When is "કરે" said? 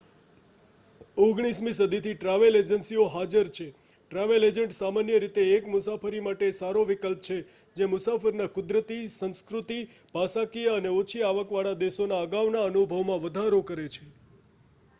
13.63-13.87